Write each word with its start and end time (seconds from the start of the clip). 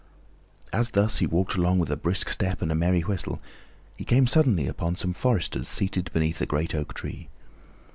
As 0.73 0.89
thus 0.89 1.19
he 1.19 1.27
walked 1.27 1.53
along 1.53 1.77
with 1.77 1.91
a 1.91 1.95
brisk 1.95 2.27
step 2.29 2.63
and 2.63 2.71
a 2.71 2.73
merry 2.73 3.01
whistle, 3.01 3.39
he 3.95 4.03
came 4.03 4.25
suddenly 4.25 4.65
upon 4.67 4.95
some 4.95 5.13
foresters 5.13 5.67
seated 5.67 6.11
beneath 6.11 6.41
a 6.41 6.47
great 6.47 6.73
oak 6.73 6.95
tree. 6.95 7.27